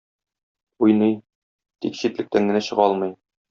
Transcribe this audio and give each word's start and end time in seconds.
Уйный, 0.85 1.13
тик 1.85 2.03
читлектән 2.03 2.53
генә 2.53 2.67
чыга 2.71 2.91
алмый. 2.91 3.17